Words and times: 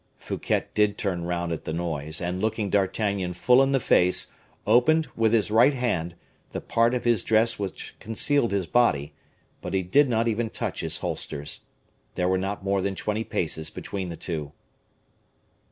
Fouquet 0.17 0.63
did 0.73 0.97
turn 0.97 1.25
round 1.25 1.51
at 1.51 1.63
the 1.65 1.71
noise, 1.71 2.19
and 2.19 2.41
looking 2.41 2.71
D'Artagnan 2.71 3.33
full 3.33 3.61
in 3.61 3.71
the 3.71 3.79
face, 3.79 4.31
opened, 4.65 5.05
with 5.15 5.31
his 5.31 5.51
right 5.51 5.75
hand, 5.75 6.15
the 6.53 6.59
part 6.59 6.95
of 6.95 7.03
his 7.05 7.21
dress 7.21 7.59
which 7.59 7.93
concealed 7.99 8.49
his 8.51 8.65
body, 8.65 9.13
but 9.61 9.75
he 9.75 9.83
did 9.83 10.09
not 10.09 10.27
even 10.27 10.49
touch 10.49 10.79
his 10.79 10.97
holsters. 10.97 11.59
There 12.15 12.27
were 12.27 12.39
not 12.39 12.63
more 12.63 12.81
than 12.81 12.95
twenty 12.95 13.23
paces 13.23 13.69
between 13.69 14.09
the 14.09 14.17
two. 14.17 14.53